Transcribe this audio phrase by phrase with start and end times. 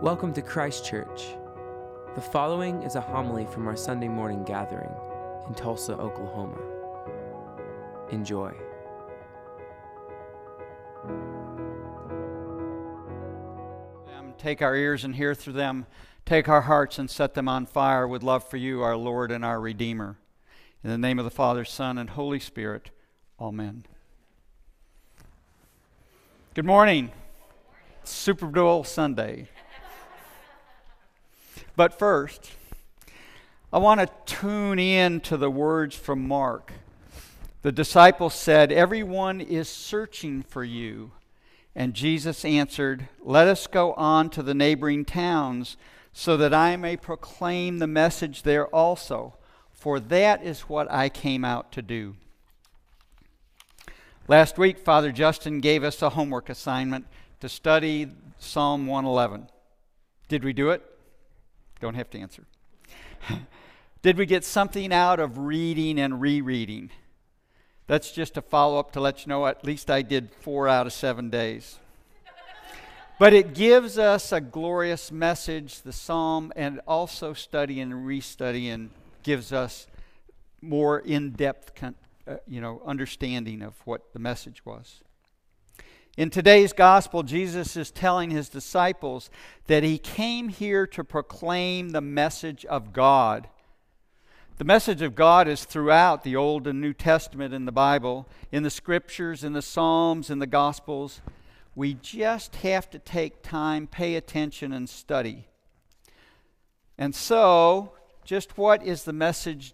[0.00, 1.26] Welcome to Christ Church.
[2.14, 4.92] The following is a homily from our Sunday morning gathering
[5.48, 6.56] in Tulsa, Oklahoma.
[8.12, 8.54] Enjoy.
[14.38, 15.84] take our ears and hear through them,
[16.24, 19.44] take our hearts and set them on fire with love for you, our Lord and
[19.44, 20.16] our Redeemer.
[20.84, 22.92] In the name of the Father, Son, and Holy Spirit,
[23.40, 23.84] Amen.
[26.54, 27.10] Good morning.
[28.04, 29.48] Super Bowl Sunday.
[31.78, 32.50] But first,
[33.72, 36.72] I want to tune in to the words from Mark.
[37.62, 41.12] The disciples said, Everyone is searching for you.
[41.76, 45.76] And Jesus answered, Let us go on to the neighboring towns,
[46.12, 49.36] so that I may proclaim the message there also,
[49.70, 52.16] for that is what I came out to do.
[54.26, 57.06] Last week, Father Justin gave us a homework assignment
[57.38, 59.48] to study Psalm 111.
[60.26, 60.82] Did we do it?
[61.80, 62.44] Don't have to answer.
[64.02, 66.90] Did we get something out of reading and rereading?
[67.86, 70.86] That's just a follow up to let you know at least I did four out
[70.86, 71.78] of seven days.
[73.18, 78.90] but it gives us a glorious message, the psalm, and also study and restudy and
[79.22, 79.86] gives us
[80.60, 81.82] more in depth
[82.28, 85.00] uh, you know, understanding of what the message was.
[86.18, 89.30] In today's gospel, Jesus is telling his disciples
[89.68, 93.48] that he came here to proclaim the message of God.
[94.56, 98.64] The message of God is throughout the Old and New Testament in the Bible, in
[98.64, 101.20] the scriptures, in the Psalms, in the Gospels.
[101.76, 105.46] We just have to take time, pay attention, and study.
[106.98, 107.92] And so,
[108.24, 109.72] just what is the message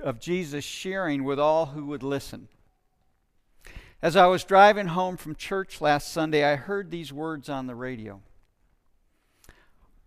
[0.00, 2.48] of Jesus sharing with all who would listen?
[4.04, 7.74] As I was driving home from church last Sunday, I heard these words on the
[7.74, 8.20] radio.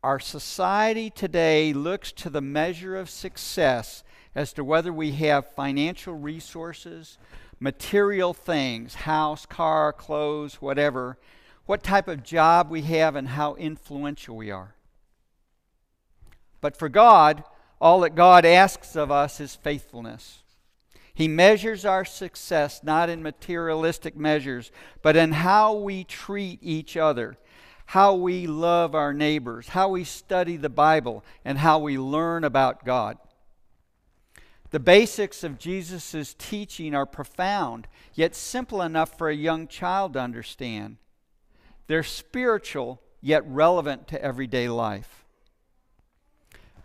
[0.03, 4.03] Our society today looks to the measure of success
[4.35, 7.17] as to whether we have financial resources,
[7.59, 11.17] material things, house, car, clothes, whatever,
[11.65, 14.75] what type of job we have, and how influential we are.
[16.61, 17.43] But for God,
[17.81, 20.43] all that God asks of us is faithfulness.
[21.17, 27.39] He measures our success not in materialistic measures, but in how we treat each other,
[27.87, 32.85] how we love our neighbors, how we study the Bible, and how we learn about
[32.85, 33.17] God.
[34.69, 40.21] The basics of Jesus' teaching are profound, yet simple enough for a young child to
[40.21, 40.97] understand.
[41.87, 45.25] They're spiritual, yet relevant to everyday life.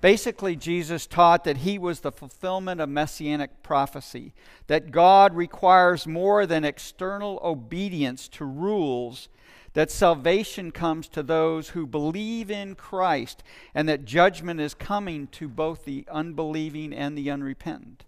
[0.02, 4.34] Basically, Jesus taught that he was the fulfillment of messianic prophecy,
[4.66, 9.28] that God requires more than external obedience to rules,
[9.74, 13.44] that salvation comes to those who believe in Christ,
[13.76, 18.04] and that judgment is coming to both the unbelieving and the unrepentant.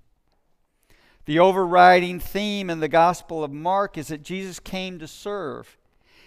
[1.26, 5.78] The overriding theme in the Gospel of Mark is that Jesus came to serve.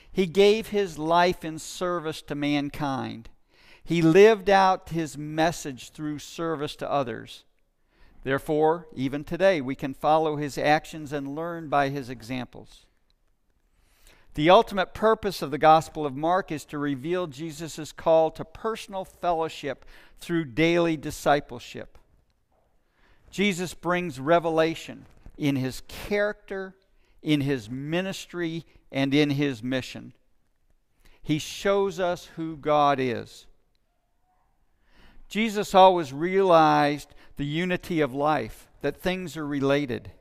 [0.10, 3.28] He gave his life in service to mankind.
[3.88, 7.46] He lived out his message through service to others.
[8.26, 12.86] Therefore, even today, we can follow his actions and learn by his examples.
[14.34, 19.06] The ultimate purpose of the Gospel of Mark is to reveal Jesus' call to personal
[19.06, 19.86] fellowship
[20.20, 21.98] through daily discipleship.
[23.32, 25.06] Jesus brings revelation
[25.38, 26.76] in his character,
[27.22, 30.12] in his ministry, and in his mission.
[31.24, 33.47] He shows us who God is.
[35.30, 40.12] Jesus always realized the unity of life, that things are related.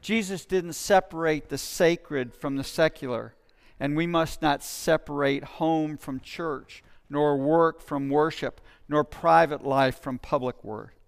[0.00, 3.34] Jesus didn't separate the sacred from the secular,
[3.80, 10.00] and we must not separate home from church, nor work from worship, nor private life
[10.00, 10.56] from public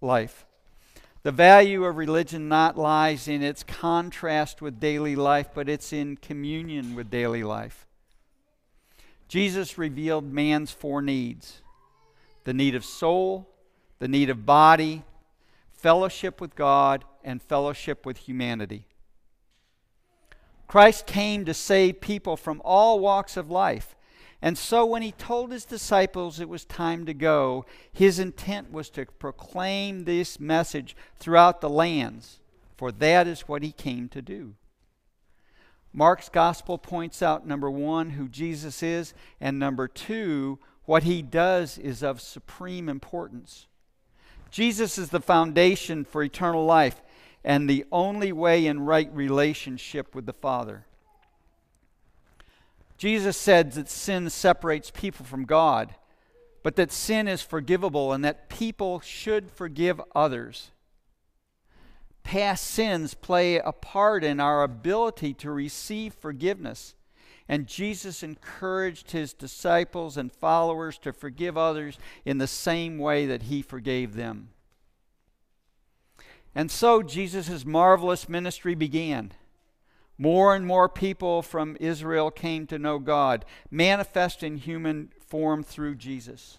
[0.01, 0.45] life.
[1.23, 6.17] The value of religion not lies in its contrast with daily life, but it's in
[6.17, 7.85] communion with daily life.
[9.27, 11.61] Jesus revealed man's four needs
[12.43, 13.47] the need of soul,
[13.99, 15.03] the need of body,
[15.73, 18.87] fellowship with God, and fellowship with humanity.
[20.67, 23.95] Christ came to save people from all walks of life.
[24.41, 28.89] And so when he told his disciples it was time to go, his intent was
[28.91, 32.39] to proclaim this message throughout the lands,
[32.75, 34.55] for that is what he came to do.
[35.93, 41.77] Mark's gospel points out number one, who Jesus is, and number two, what he does
[41.77, 43.67] is of supreme importance.
[44.49, 47.01] Jesus is the foundation for eternal life
[47.43, 50.85] and the only way in right relationship with the Father.
[52.97, 55.95] Jesus said that sin separates people from God,
[56.61, 60.69] but that sin is forgivable and that people should forgive others.
[62.23, 66.93] Past sins play a part in our ability to receive forgiveness.
[67.51, 73.43] And Jesus encouraged his disciples and followers to forgive others in the same way that
[73.43, 74.51] he forgave them.
[76.55, 79.33] And so Jesus' marvelous ministry began.
[80.17, 85.95] More and more people from Israel came to know God, manifest in human form through
[85.95, 86.57] Jesus.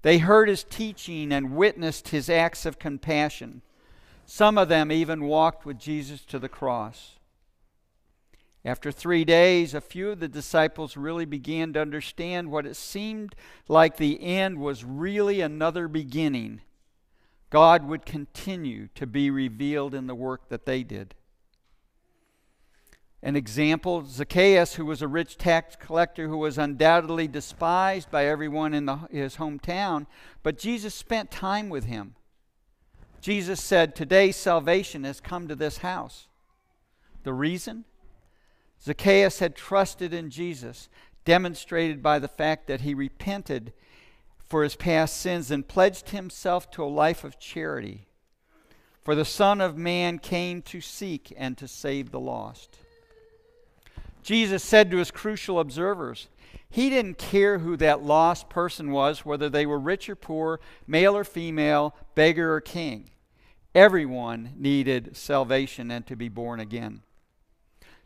[0.00, 3.60] They heard his teaching and witnessed his acts of compassion.
[4.24, 7.16] Some of them even walked with Jesus to the cross.
[8.64, 13.34] After three days, a few of the disciples really began to understand what it seemed
[13.66, 16.60] like the end was really another beginning.
[17.50, 21.14] God would continue to be revealed in the work that they did.
[23.20, 28.74] An example Zacchaeus, who was a rich tax collector who was undoubtedly despised by everyone
[28.74, 30.06] in the, his hometown,
[30.42, 32.14] but Jesus spent time with him.
[33.20, 36.26] Jesus said, Today salvation has come to this house.
[37.22, 37.84] The reason?
[38.84, 40.88] Zacchaeus had trusted in Jesus,
[41.24, 43.72] demonstrated by the fact that he repented
[44.38, 48.06] for his past sins and pledged himself to a life of charity.
[49.02, 52.78] For the Son of Man came to seek and to save the lost.
[54.22, 56.28] Jesus said to his crucial observers,
[56.68, 61.14] he didn't care who that lost person was, whether they were rich or poor, male
[61.16, 63.10] or female, beggar or king.
[63.74, 67.02] Everyone needed salvation and to be born again.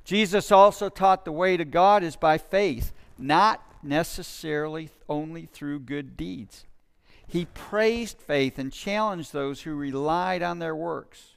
[0.06, 6.16] Jesus also taught the way to God is by faith, not necessarily only through good
[6.16, 6.64] deeds.
[7.26, 11.34] He praised faith and challenged those who relied on their works.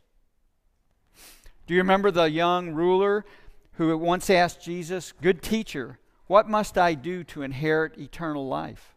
[1.65, 3.25] Do you remember the young ruler
[3.73, 8.93] who once asked Jesus, Good teacher, what must I do to inherit eternal life?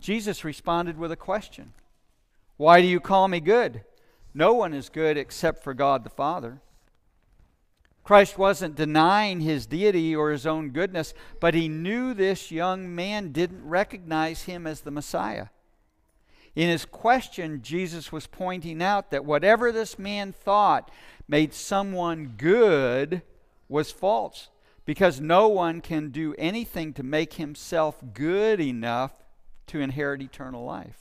[0.00, 1.72] Jesus responded with a question
[2.58, 3.84] Why do you call me good?
[4.34, 6.60] No one is good except for God the Father.
[8.04, 13.32] Christ wasn't denying his deity or his own goodness, but he knew this young man
[13.32, 15.46] didn't recognize him as the Messiah.
[16.54, 20.90] In his question, Jesus was pointing out that whatever this man thought
[21.26, 23.22] made someone good
[23.68, 24.50] was false
[24.84, 29.12] because no one can do anything to make himself good enough
[29.66, 31.00] to inherit eternal life.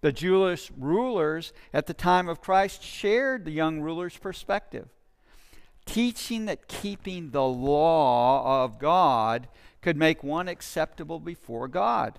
[0.00, 4.88] The Jewish rulers at the time of Christ shared the young ruler's perspective,
[5.88, 9.48] teaching that keeping the law of God
[9.80, 12.18] could make one acceptable before God.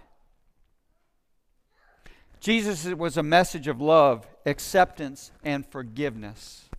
[2.40, 6.70] Jesus was a message of love, acceptance, and forgiveness.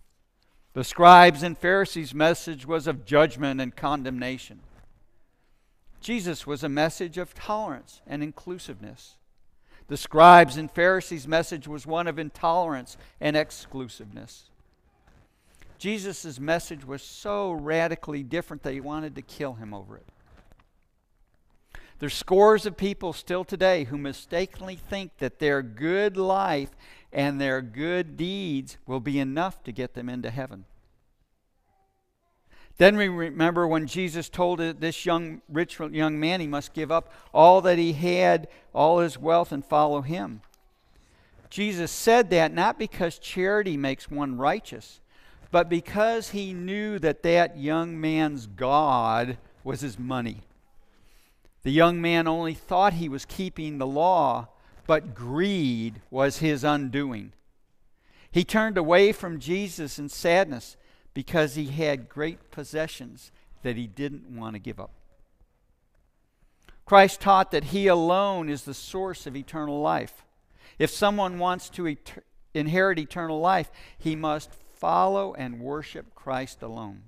[0.73, 4.59] The scribes and Pharisees' message was of judgment and condemnation.
[6.01, 9.15] Jesus was a message of tolerance and inclusiveness.
[9.87, 14.50] The scribes and Pharisees' message was one of intolerance and exclusiveness.
[15.81, 20.05] Jesus' message was so radically different that he wanted to kill him over it.
[21.97, 26.69] There's scores of people still today who mistakenly think that their good life
[27.11, 30.65] and their good deeds will be enough to get them into heaven.
[32.77, 37.11] Then we remember when Jesus told this young, rich young man he must give up
[37.33, 40.41] all that he had, all his wealth, and follow him.
[41.49, 44.99] Jesus said that not because charity makes one righteous,
[45.51, 50.41] but because he knew that that young man's God was his money.
[51.63, 54.47] The young man only thought he was keeping the law,
[54.87, 57.33] but greed was his undoing.
[58.31, 60.77] He turned away from Jesus in sadness
[61.13, 63.31] because he had great possessions
[63.61, 64.91] that he didn't want to give up.
[66.85, 70.25] Christ taught that he alone is the source of eternal life.
[70.79, 77.03] If someone wants to et- inherit eternal life, he must follow and worship Christ alone.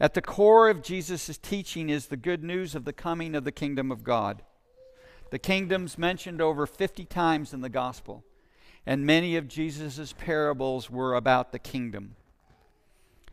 [0.00, 3.52] At the core of Jesus' teaching is the good news of the coming of the
[3.52, 4.42] kingdom of God.
[5.30, 8.24] The kingdom's mentioned over 50 times in the gospel,
[8.84, 12.16] and many of Jesus' parables were about the kingdom.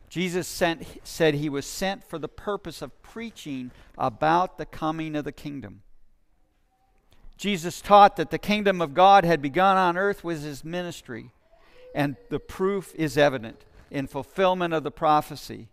[0.08, 5.24] Jesus sent, said he was sent for the purpose of preaching about the coming of
[5.24, 5.82] the kingdom.
[7.36, 11.32] Jesus taught that the kingdom of God had begun on earth with his ministry,
[11.94, 15.68] and the proof is evident in fulfillment of the prophecy.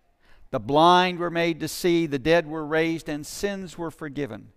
[0.51, 4.49] The blind were made to see, the dead were raised, and sins were forgiven.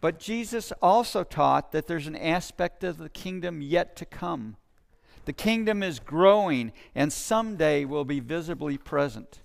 [0.00, 4.56] But Jesus also taught that there's an aspect of the kingdom yet to come.
[5.24, 9.40] The kingdom is growing and someday will be visibly present.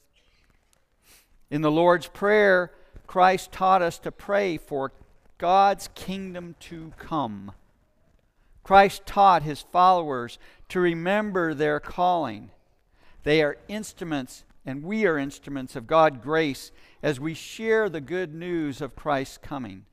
[1.49, 2.71] In the Lord's Prayer,
[3.07, 4.93] Christ taught us to pray for
[5.37, 7.53] God's kingdom to come.
[8.63, 10.37] Christ taught his followers
[10.69, 12.51] to remember their calling.
[13.23, 16.71] They are instruments, and we are instruments of God's grace
[17.03, 19.85] as we share the good news of Christ's coming.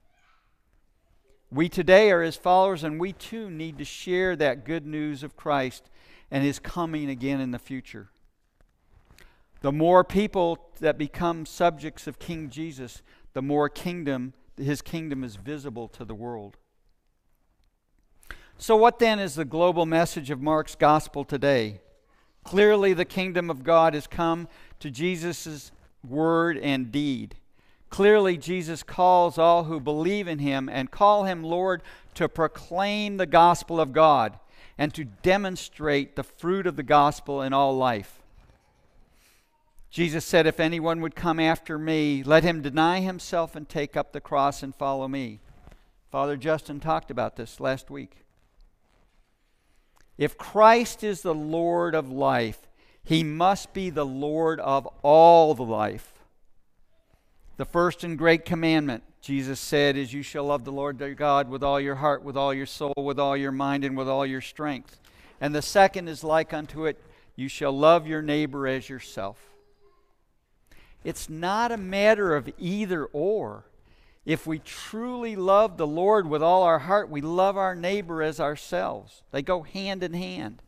[1.50, 5.36] We today are his followers, and we too need to share that good news of
[5.36, 5.88] Christ
[6.30, 8.10] and his coming again in the future.
[9.62, 15.36] The more people that become subjects of King Jesus, the more kingdom his kingdom is
[15.36, 16.56] visible to the world.
[18.60, 21.80] So what then is the global message of Mark's gospel today?
[22.42, 24.48] Clearly the kingdom of God has come
[24.80, 25.70] to Jesus'
[26.06, 27.36] word and deed.
[27.88, 31.82] Clearly, Jesus calls all who believe in him and call him Lord
[32.14, 34.38] to proclaim the gospel of God
[34.76, 38.20] and to demonstrate the fruit of the gospel in all life.
[39.90, 44.12] Jesus said, If anyone would come after me, let him deny himself and take up
[44.12, 45.40] the cross and follow me.
[46.10, 48.24] Father Justin talked about this last week.
[50.18, 52.58] If Christ is the Lord of life,
[53.04, 56.12] he must be the Lord of all the life.
[57.56, 61.48] The first and great commandment, Jesus said, is you shall love the Lord your God
[61.48, 64.26] with all your heart, with all your soul, with all your mind, and with all
[64.26, 65.00] your strength.
[65.40, 67.00] And the second is like unto it,
[67.36, 69.38] you shall love your neighbor as yourself.
[71.04, 73.64] It's not a matter of either or.
[74.28, 78.38] If we truly love the Lord with all our heart, we love our neighbor as
[78.38, 79.22] ourselves.
[79.30, 80.60] They go hand in hand.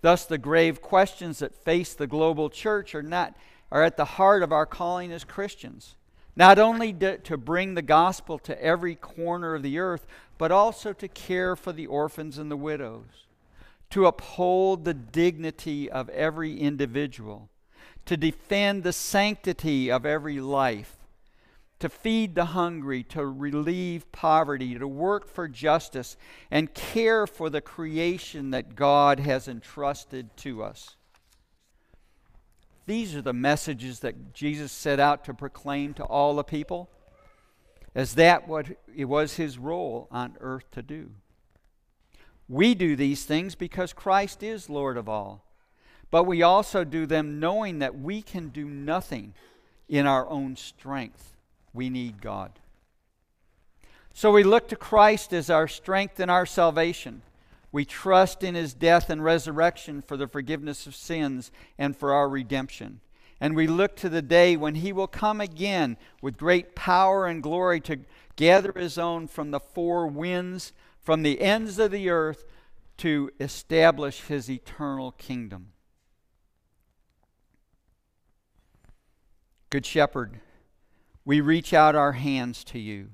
[0.00, 3.36] Thus, the grave questions that face the global church are not
[3.70, 5.94] are at the heart of our calling as Christians.
[6.34, 10.04] Not only to bring the gospel to every corner of the earth,
[10.36, 13.28] but also to care for the orphans and the widows,
[13.90, 17.48] to uphold the dignity of every individual,
[18.06, 20.96] to defend the sanctity of every life,
[21.80, 26.16] to feed the hungry, to relieve poverty, to work for justice,
[26.50, 30.96] and care for the creation that God has entrusted to us.
[32.86, 36.90] These are the messages that Jesus set out to proclaim to all the people,
[37.94, 41.10] as that what it was his role on earth to do.
[42.48, 45.44] We do these things because Christ is Lord of all.
[46.10, 49.34] But we also do them knowing that we can do nothing
[49.88, 51.29] in our own strength.
[51.72, 52.52] We need God.
[54.12, 57.22] So we look to Christ as our strength and our salvation.
[57.72, 62.28] We trust in his death and resurrection for the forgiveness of sins and for our
[62.28, 63.00] redemption.
[63.40, 67.42] And we look to the day when he will come again with great power and
[67.42, 68.00] glory to
[68.36, 72.44] gather his own from the four winds, from the ends of the earth,
[72.98, 75.68] to establish his eternal kingdom.
[79.70, 80.40] Good Shepherd,
[81.24, 83.10] we reach out our hands to you.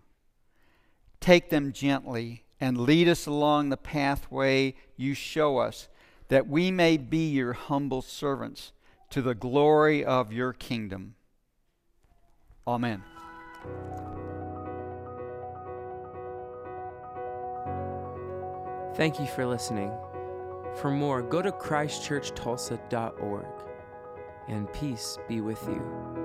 [1.20, 5.88] Take them gently and lead us along the pathway you show us,
[6.28, 8.72] that we may be your humble servants
[9.10, 11.14] to the glory of your kingdom.
[12.66, 13.02] Amen.
[18.94, 19.92] Thank you for listening.
[20.76, 23.46] For more, go to ChristchurchTulsa.org,
[24.48, 26.15] and peace be with you.